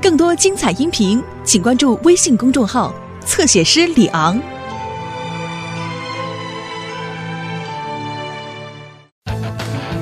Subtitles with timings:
[0.00, 2.92] 更多精彩音频，请关注微信公众号
[3.24, 4.36] “侧写师李昂”。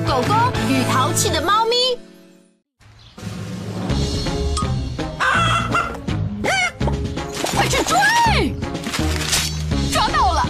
[0.07, 0.33] 狗狗
[0.69, 1.75] 与淘气的猫咪。
[7.55, 7.95] 快去追！
[9.93, 10.43] 抓到了！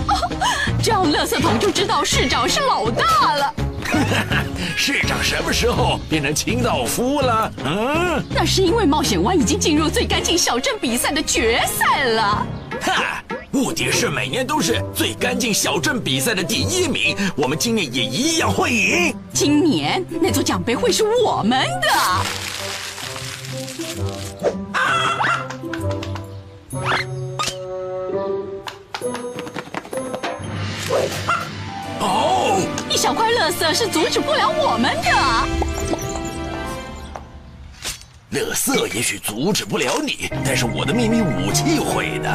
[0.82, 3.54] 这样，垃圾桶就知道市长是老大了。
[4.76, 7.54] 市长什么时候变成清道夫了？
[7.64, 12.46] 嗯，那是因为冒险湾已经进入最干净小镇比赛的决赛了。
[12.82, 19.16] 哈，目的是每年都是最干净小镇比赛的第一名，我们今年也一样会赢。
[19.34, 21.88] 今年那座奖杯会是我们的。
[33.02, 35.10] 小块垃圾是阻止不了我们的。
[38.30, 42.30] 乐色也许阻止不了你，但是我的秘密武器会的。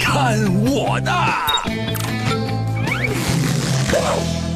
[0.00, 1.12] 看我的！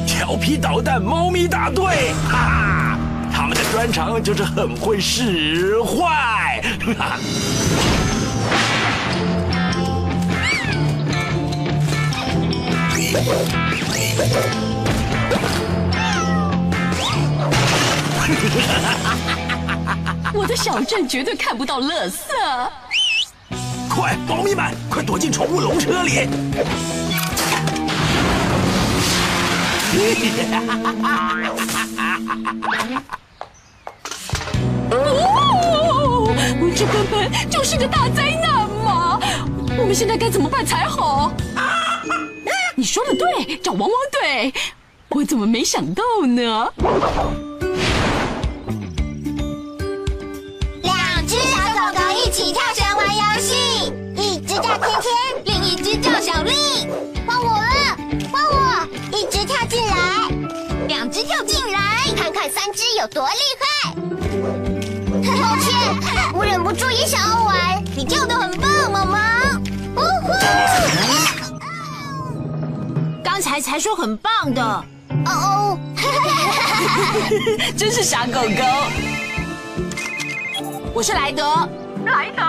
[0.07, 2.97] 调皮捣蛋猫咪大队，哈哈！
[3.29, 7.19] 他们的专长就是很会使坏，哈哈！
[20.33, 22.15] 我的小镇绝对看不到垃圾。
[23.87, 26.27] 快，猫咪们，快躲进宠物笼车里！
[34.89, 36.33] 哦，
[36.75, 39.19] 这根本就是个大灾难嘛！
[39.77, 41.31] 我们现在该怎么办才好？
[42.83, 44.53] 你说的对，找汪汪队。
[45.07, 46.69] 我怎么没想到呢？
[50.81, 53.55] 两只小狗狗一起跳绳玩游戏，
[54.17, 56.51] 一只叫天天，另一只叫小丽。
[57.25, 57.97] 换我了，
[58.29, 58.85] 换我！
[59.13, 59.95] 一只跳进来，
[60.89, 61.79] 两只跳进来，
[62.17, 63.93] 看看三只有多厉害。
[65.41, 65.73] 抱歉，
[66.33, 67.81] 我忍不住也想要玩。
[67.95, 69.17] 你跳得很棒，毛毛。
[69.95, 70.33] 呜呼！
[73.43, 74.63] 刚才才说很棒的，
[75.25, 75.77] 哦哦，
[77.77, 78.63] 真是傻狗狗。
[80.93, 81.67] 我是莱德。
[82.05, 82.41] 莱德，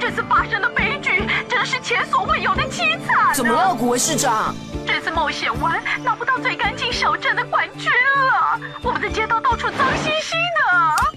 [0.00, 3.34] 这次发生的悲剧真是前所未有的凄惨。
[3.34, 4.54] 怎么了，古文市长？
[4.86, 11.12] 这次冒险湾拿不到最干净小镇的冠军了，我们的街道到处脏兮兮的。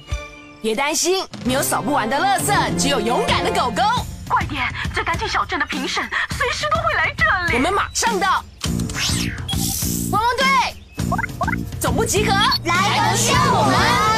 [0.61, 3.81] 别担心，没有扫不完的垃圾，只有勇敢的狗狗。
[4.27, 7.53] 快点，最干净小镇的评审随时都会来这里。
[7.55, 8.43] 我们马上到。
[10.11, 10.45] 汪汪队，
[11.79, 12.31] 总部集合，
[12.65, 14.10] 来德需要我们。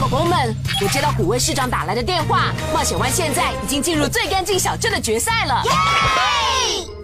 [0.00, 0.56] 狗狗们。
[0.80, 5.62] 我接到虎威市长打来的电话，冒险湾现在已经进入最干净小镇的决赛了。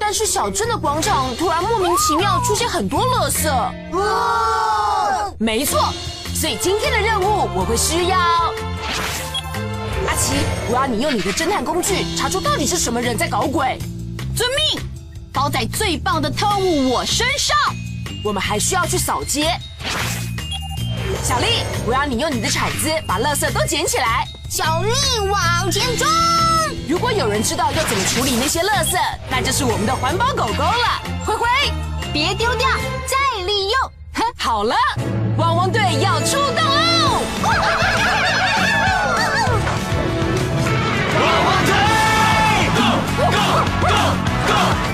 [0.00, 3.50] 但是小镇的广场突然莫名其妙出现很多垃圾。
[3.98, 5.30] 哇！
[5.38, 5.92] 没错，
[6.34, 10.32] 所以今天的任务我会需要阿奇，
[10.70, 13.78] 我要你用你的侦探工具查出到底是什么人在搞鬼。
[14.34, 14.82] 遵命，
[15.34, 17.54] 包在最棒的特务我身上。
[18.24, 19.50] 我们还需要去扫街。
[21.22, 24.24] 小丽，我要你用你的铲子把垃圾都捡起来。
[24.48, 24.90] 小丽
[25.28, 26.06] 往前冲！
[26.88, 28.96] 如果有人知道要怎么处理那些垃圾，
[29.28, 31.02] 那就是我们的环保狗狗了。
[31.24, 31.48] 灰灰，
[32.12, 32.68] 别丢掉，
[33.06, 33.90] 再利用。
[34.14, 34.76] 哼，好了，
[35.36, 37.22] 汪汪队要出动喽！
[37.42, 37.56] 汪
[41.44, 41.72] 汪队
[42.76, 42.82] ，Go
[43.18, 43.40] Go Go
[43.80, 43.90] Go
[44.46, 44.85] Go Go！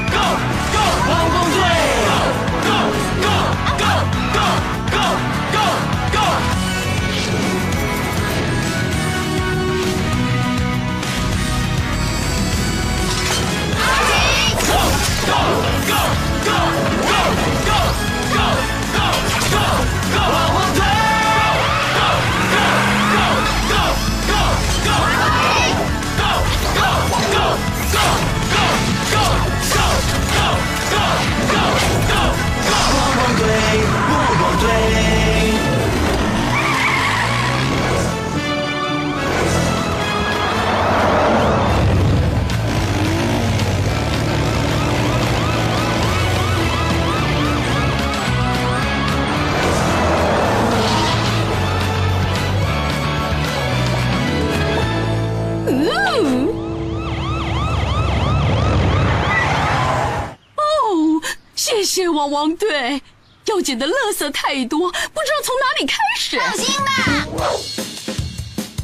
[62.22, 63.02] 汪汪队，
[63.46, 66.38] 要捡的垃圾太多，不知道从哪里开始。
[66.38, 66.92] 放心吧。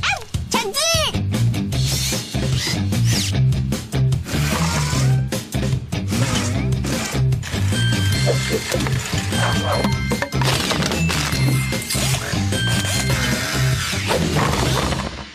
[0.02, 0.06] 啊，
[0.50, 0.80] 抢进！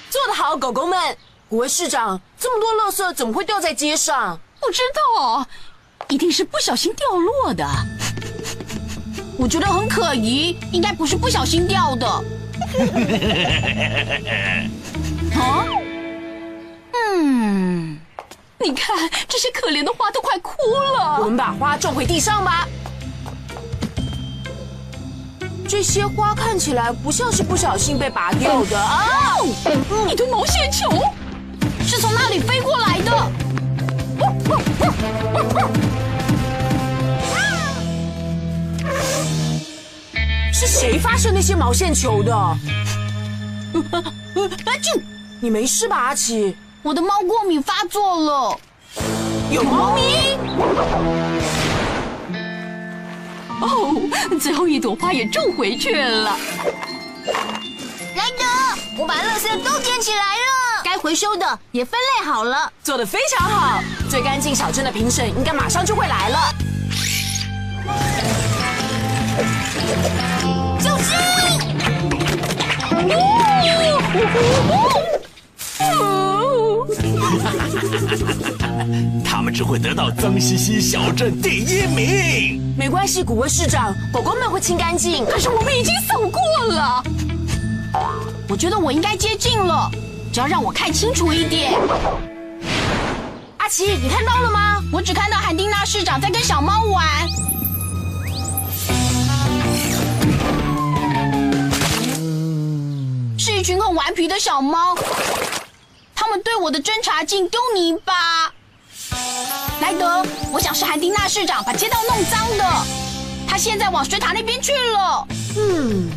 [0.10, 1.18] 做得好，狗狗们！
[1.48, 4.38] 古威市长，这么多垃圾怎么会掉在街上？
[4.60, 5.48] 不知道，
[6.10, 7.68] 一定是不小心掉落的。
[9.38, 12.08] 我觉得很可疑，应该不是不小心掉的。
[15.36, 15.66] 啊？
[16.94, 18.00] 嗯，
[18.60, 18.96] 你看
[19.28, 20.54] 这些可怜的花都快哭
[21.20, 21.26] 我。
[21.26, 22.68] 们把花种回地上吧。
[25.68, 29.38] 这些花看起来不像是不小心被拔掉的啊！
[30.08, 30.88] 一堆毛线球，
[31.84, 33.32] 是从那里飞过来的。
[40.66, 42.34] 是谁发射那些毛线球的？
[44.66, 44.94] 阿俊！
[45.42, 46.56] 你没事吧，阿奇？
[46.82, 48.58] 我的猫过敏发作了。
[49.52, 50.38] 有猫咪？
[53.60, 56.38] 哦，最后一朵花也种回去了。
[58.16, 58.46] 莱德，
[58.98, 60.82] 我把垃圾都捡起来了。
[60.82, 62.72] 该回收的也分类好了。
[62.82, 63.84] 做得非常好！
[64.10, 66.40] 最干净小镇的评审应该马上就会来了。
[70.80, 71.14] 就是。
[79.24, 82.62] 他们只会得到脏兮兮小镇第一名。
[82.78, 85.26] 没关系，古威市长，狗狗们会清干净。
[85.26, 87.04] 可是我们已经扫过了。
[88.48, 89.90] 我觉得我应该接近了，
[90.32, 91.74] 只要让我看清楚一点。
[93.58, 94.82] 阿奇，你看到了吗？
[94.92, 97.06] 我只看到韩丁娜市长在跟小猫玩。
[103.64, 104.94] 一群很顽皮的小猫，
[106.14, 108.52] 他们对我的侦察镜丢泥巴。
[109.80, 110.22] 莱德，
[110.52, 112.66] 我想是韩丁娜市长把街道弄脏的，
[113.48, 115.26] 他现在往水塔那边去了。
[115.56, 116.10] 嗯，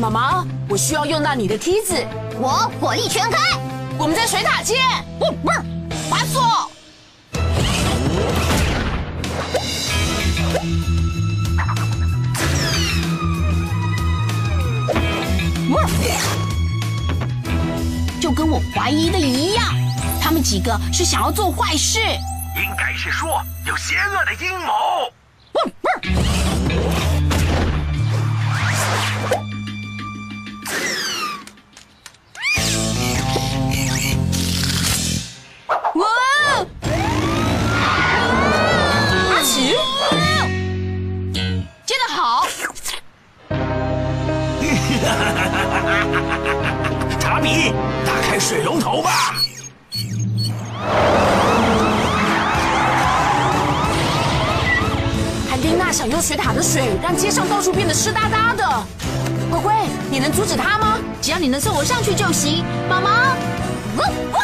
[0.00, 1.94] 妈妈，我需要用到你的梯子。
[2.40, 3.38] 我火力全开。
[3.98, 4.78] 我们在水塔见。
[5.20, 5.58] 不不是，
[6.08, 6.73] 滑索。
[18.54, 19.64] 我怀疑的一样，
[20.22, 21.98] 他们几个是想要做坏事。
[21.98, 24.72] 应该是说有邪恶的阴谋。
[25.54, 26.43] 哇！
[48.46, 49.36] 水龙头吧。
[55.48, 58.86] 韩丁娜想用水塔的水让街上到处变得湿哒哒的。
[59.50, 60.98] 乖乖，你能阻止他吗？
[61.22, 62.62] 只要你能送我上去就行。
[62.86, 63.34] 妈妈，
[63.96, 64.36] 呜呜，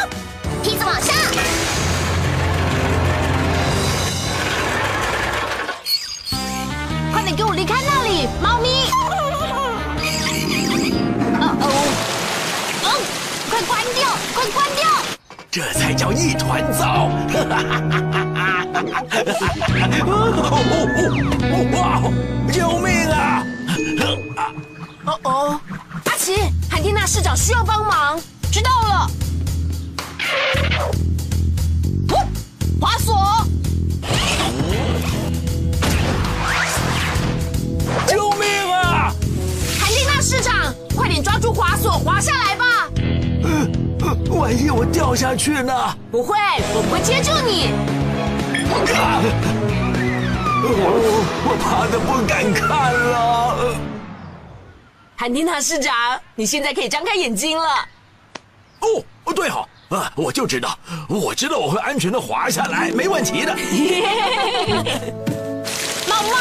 [15.51, 17.09] 这才叫一团糟！
[17.27, 17.59] 哈 哈。
[20.07, 22.01] 哦哇！
[22.53, 23.43] 救命啊！
[25.05, 25.59] 哦哦，
[26.05, 26.35] 阿奇，
[26.69, 28.17] 韩蒂娜市长需要帮忙。
[28.49, 29.11] 知道了。
[32.11, 32.25] 哦
[32.79, 33.13] 滑索，
[38.07, 39.13] 救命啊！
[39.81, 42.30] 韩蒂娜市长，快点抓住滑索，滑下
[44.41, 45.71] 万一我掉下去呢？
[46.09, 46.35] 不会，
[46.73, 47.69] 我不会接住你。
[48.87, 49.21] 看，
[50.63, 50.73] 我
[51.45, 53.75] 我怕的不敢看了。
[55.15, 57.69] 韩丁娜市长，你现在可以张开眼睛了。
[58.79, 60.75] 哦，哦对好啊，我就知道，
[61.07, 63.55] 我知道我会安全的滑下来，没问题的。
[66.09, 66.35] 毛毛，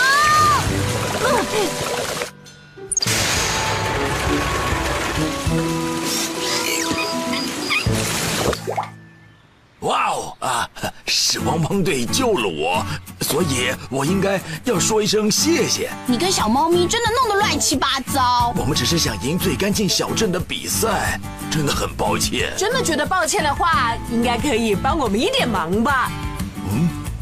[9.81, 10.69] 哇哦啊，
[11.07, 12.85] 是汪汪队救了我，
[13.23, 15.91] 所以我应该要说一声谢谢。
[16.07, 18.53] 你跟小猫咪真的弄得乱七八糟。
[18.57, 21.19] 我们只是想赢最干净小镇的比赛，
[21.51, 22.53] 真的很抱歉。
[22.59, 26.11] 真的觉得抱歉的话，应该可以帮我们一点忙吧？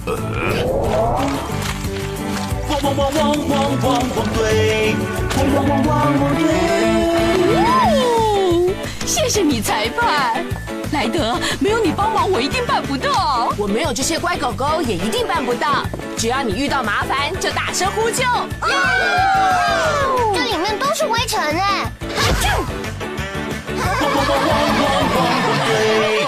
[0.07, 0.17] 嗯
[2.71, 3.87] 汪汪汪汪汪汪
[4.17, 4.95] 汪队，
[5.37, 8.08] 汪汪汪汪汪队。
[9.09, 10.45] 哦，谢谢你，裁判。
[10.93, 13.50] 莱德，没有你帮忙，我一定办不到。
[13.57, 15.83] 我没有这些乖狗狗，也一定办不到。
[16.19, 18.23] 只要你遇到麻烦，就大声呼救。
[20.35, 21.91] 这里面都是灰尘哎！